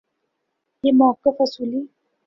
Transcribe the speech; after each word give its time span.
یہ 0.83 0.91
موقف 0.93 1.41
اصولی 1.41 1.81